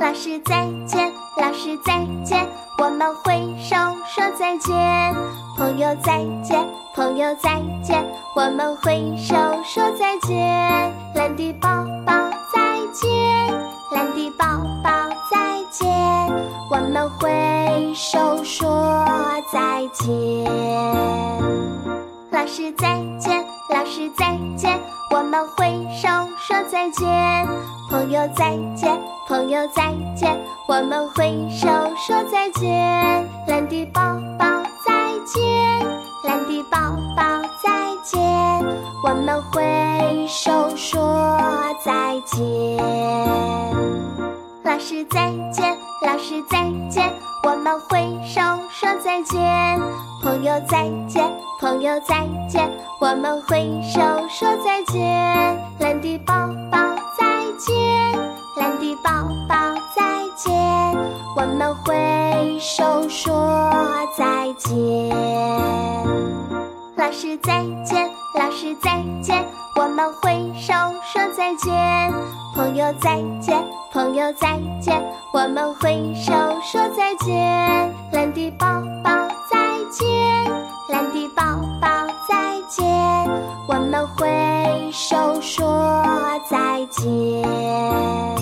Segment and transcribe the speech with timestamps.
[0.00, 2.48] 老师再见，老师再见，
[2.78, 3.76] 我们挥手
[4.06, 4.74] 说再见。
[5.58, 8.02] 朋友再见，朋友再见，
[8.34, 10.38] 我们挥手说再见。
[11.14, 11.68] 蓝的宝
[12.06, 12.14] 宝
[12.50, 13.10] 再见，
[13.92, 14.46] 蓝的宝
[14.82, 14.90] 宝
[15.30, 15.86] 再见，
[16.70, 19.06] 我们挥手说
[19.52, 20.08] 再见。
[22.30, 24.80] 老师再见，老师再见，
[25.14, 26.08] 我们挥手
[26.50, 27.46] 说再见。
[27.88, 30.36] 朋友再见，朋友再见，
[30.66, 32.68] 我们挥手说再见。
[33.46, 34.00] 蓝的宝
[34.36, 34.46] 宝
[34.84, 34.92] 再
[35.24, 35.86] 见，
[36.24, 36.76] 蓝的宝
[37.16, 37.22] 宝
[37.62, 37.70] 再
[38.02, 38.20] 见，
[39.04, 41.30] 我们挥手说
[41.84, 42.76] 再见。
[44.64, 47.12] 老师再见，老师再见，
[47.44, 49.80] 我们挥手说再见。
[50.20, 52.68] 朋友再见，朋友再见，
[53.00, 55.29] 我们挥手说再见。
[58.80, 59.10] 蓝底宝
[59.46, 59.54] 宝
[59.94, 60.50] 再见，
[61.36, 63.70] 我们挥手说
[64.16, 65.10] 再见。
[66.96, 69.44] 老师再见，老师再见，
[69.76, 70.72] 我们挥手
[71.04, 71.70] 说再见。
[72.54, 74.98] 朋友再见，朋友再见，
[75.34, 77.36] 我们挥手说再见。
[78.12, 78.66] 蓝的宝
[79.04, 79.10] 宝
[79.50, 79.58] 再
[79.90, 80.08] 见，
[80.88, 81.42] 蓝的宝
[81.82, 82.86] 宝再见，
[83.68, 86.02] 我们挥手说
[86.48, 88.39] 再见。